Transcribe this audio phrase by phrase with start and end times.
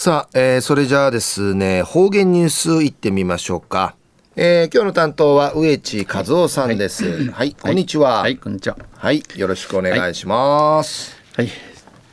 [0.00, 3.96] さあ、えー、それじゃあですね、方言ニュースいってみましょうか。
[4.36, 7.04] えー、今日の担当は植地和夫さんです。
[7.04, 8.20] はい、はい、こんにちは。
[8.20, 8.78] はい、こんにちは。
[8.94, 11.16] はい、よろしくお願いします。
[11.34, 11.56] はい、はい、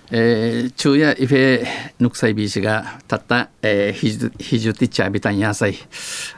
[0.10, 1.68] えー、昼夜イフェ
[2.00, 5.75] ヌクサイビー氏がたった、えー、ヒジヒジュティッチャービタンヤサイ、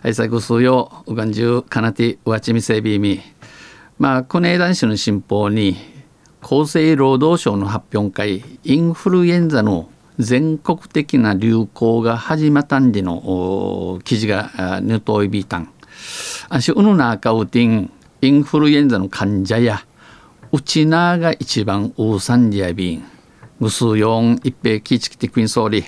[0.03, 3.21] アイサグスヨ、ウガンジュ、カナティ、ウワチミセビーミ。
[3.99, 5.77] まあ、コネ男子の新報に、
[6.41, 9.89] 厚生労働省の発表会、インフルエンザの
[10.19, 15.71] 全国的な流行が始まったんでの記事がヌトイビータン。
[16.49, 17.91] あしうぬなかうてん
[18.21, 19.85] インフルエンザの患者や
[20.51, 23.03] うちなが一番うさんじやびん。
[23.59, 25.83] ぐすよん一平きちきてくん総理。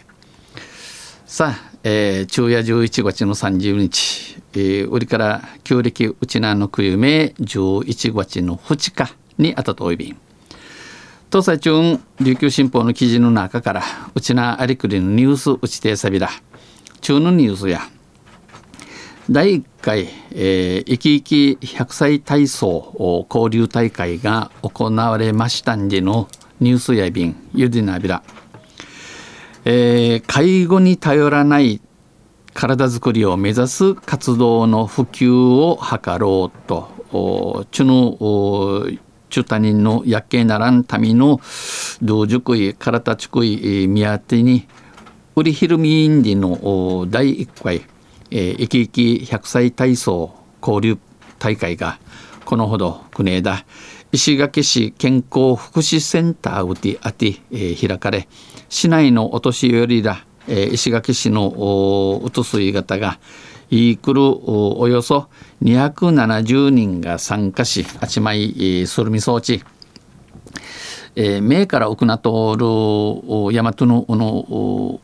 [1.26, 10.18] さあ、えー、昼夜11月の30日、えー、売りから旧暦うちなのくゆめ11月の2日にあたといびん。
[11.32, 13.84] 東西中琉球新報の記事の中から
[14.16, 16.32] うちなありくりのニュースうちてさびだ。
[17.02, 17.82] 中のニュースや。
[19.30, 26.28] 第1回、えー、生き生き100歳体操交流大会が行われましたんでの
[26.60, 28.24] ニュースやびんゆでなびら、
[29.66, 31.80] えー、介護に頼らない
[32.56, 38.18] 体づくりを目指す活動の普及を図ろうとちゅの
[39.30, 41.40] 中他人のやっけならんための
[42.02, 44.68] 道塾い体ちくい宮手に
[45.36, 47.82] 売りひるみんりの第1回、
[48.32, 50.98] えー、生き生き100歳体操交流
[51.38, 52.00] 大会が
[52.44, 53.64] このほど国枝
[54.12, 58.28] 石垣市健康福祉センターうてあて、えー、開かれ
[58.68, 63.20] 市内のお年寄りら、え、石垣市のうとすい方が
[63.72, 65.28] イークルおよそ
[65.64, 69.64] 270人が参加しあちまいソルミ装置
[71.16, 75.02] えー、名から奥名通る大和のの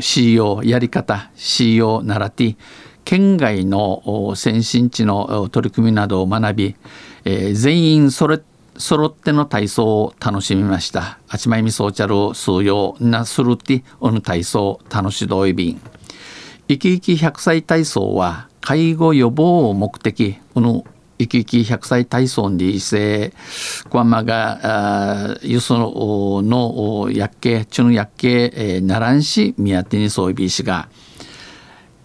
[0.00, 2.56] CEO やり方 CEO ならて
[3.04, 6.76] 県外の先進地の取り組みなどを学び、
[7.24, 8.40] えー、全員それ
[8.76, 11.18] 揃っての体操を楽しみました。
[11.28, 15.80] あちまいみそうちゃる数曜なするておぬ体操楽しどいびん。
[16.70, 20.38] 生き生き100歳体操は介護予防を目的。
[20.54, 20.84] この
[21.18, 23.32] 生き生き100歳体操に異性
[23.90, 30.88] クワマが輸送の薬系チュヌ薬系ならんし宮手にそうびしが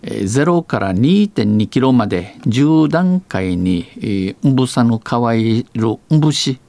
[0.02, 6.60] 0から2.2キロまで10段階にうんぶさぬかわいるうんぶし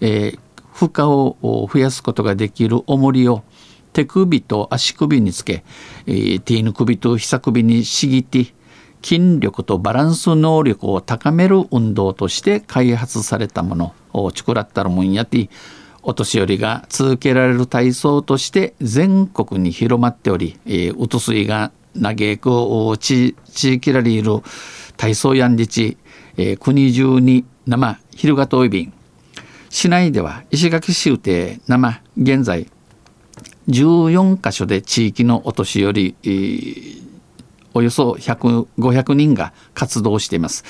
[0.00, 3.44] 負荷を増やすことができる重りを
[3.92, 5.64] 手首と足首につけ、
[6.06, 8.54] えー、手の首と膝首にしぎて
[9.02, 15.50] 筋力とバランス能力を高める運動として開発されたものを作らったるもんやて
[16.02, 24.40] お年寄りが続けられる体操として全国に広まっており、えー、うとすいが嘆く地域らりいる
[24.96, 25.96] 体操やんりち、
[26.36, 28.92] えー、国中に生昼が遠い便。
[29.70, 32.70] 市内では石垣市うて生現在
[33.68, 37.02] 14カ所で地域のお年寄り、
[37.74, 40.64] およそ500人が活動しています。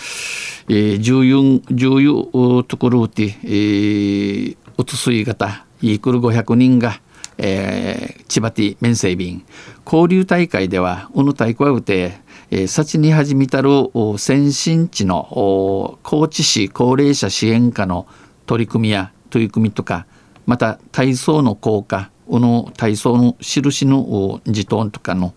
[0.69, 7.01] えー、重油重油ところて、えー、うつすい型イークル500人が、
[7.39, 9.45] えー、千葉ティ面整便
[9.85, 12.13] 交流大会ではうぬ大会うて、
[12.51, 13.71] えー、幸に始めたる
[14.19, 18.07] 先進地の高知市高齢者支援課の
[18.47, 20.07] 取り組みや取り組みとか
[20.47, 22.11] また体操の効果
[22.41, 25.35] の体操の印の自頭とかの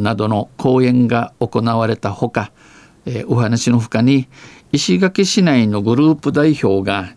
[0.00, 2.52] などの講演が行われたほか、
[3.06, 4.28] えー、お話のほかに
[4.72, 7.14] 石垣市内のグループ代表が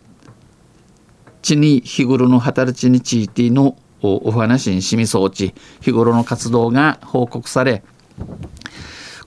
[1.42, 7.84] 地に日頃の働きについてのお話にしみそうち日頃の活動が報告され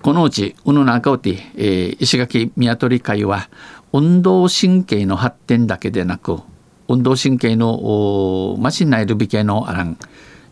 [0.02, 3.50] このうち宇野中尾て、え、石垣宮取会は
[3.92, 6.42] 運動神経の発展だけでなく
[6.88, 9.98] 運動神経のマシンナイルビ系のあらん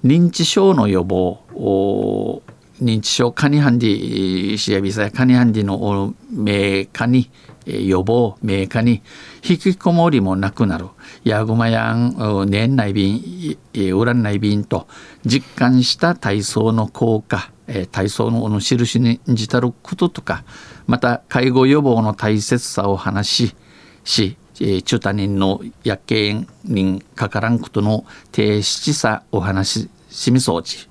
[0.04, 2.42] 認知症の予防
[2.82, 7.30] 認知症カニハンディシアビサカニハンディのメーカに
[7.66, 9.02] 予防メーカに
[9.48, 10.88] 引きこもりもなくなる。
[11.24, 14.88] ヤグマやん年内便ウラン内便と
[15.26, 17.52] 実感した体操の効果
[17.92, 20.44] 体操の印にじたることとか
[20.86, 23.56] また介護予防の大切さを話し
[24.04, 30.90] し中他人の薬系人かからんことの低質さお話しみそうち。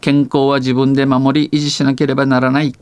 [0.00, 2.74] 健康は自分で守り維持しなければならない。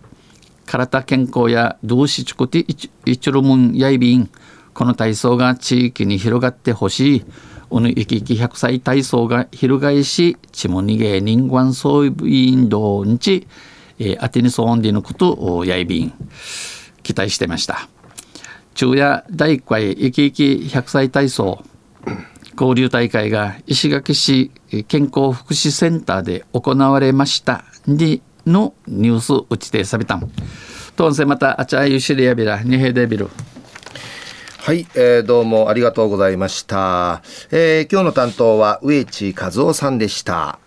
[0.67, 4.31] 体健康や同志チコティイチュルムンヤイビン
[4.75, 7.25] この体操が地域に広がってほしい。
[7.71, 10.37] おぬいきき100歳体操が翻し。
[10.53, 13.47] ちもにげ人間総員動んち、
[13.99, 16.13] えー、アテニソーンディのことをやいびん。
[17.03, 17.89] 期待してました。
[18.79, 21.65] 昼夜第1回いきいき100歳体操
[22.53, 24.53] 交流大会が石垣市
[24.87, 30.31] 健康福祉センターで行われましたにのニュース打ちてさびたん。
[30.95, 33.31] とんせまたあちゃゆしりやびらにへでびる。
[34.59, 37.23] はい、えー、どうもありがとうございました。
[37.51, 40.61] えー、今日の担当は植地和夫さんでした。